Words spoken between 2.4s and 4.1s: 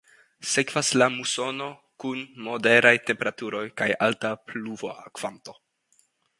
moderaj temperaturoj kaj